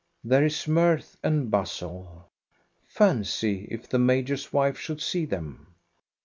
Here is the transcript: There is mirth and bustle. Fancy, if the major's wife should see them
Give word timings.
There 0.23 0.43
is 0.43 0.67
mirth 0.67 1.17
and 1.21 1.51
bustle. 1.51 2.27
Fancy, 2.87 3.67
if 3.69 3.87
the 3.87 3.99
major's 3.99 4.51
wife 4.51 4.79
should 4.79 4.99
see 4.99 5.25
them 5.25 5.75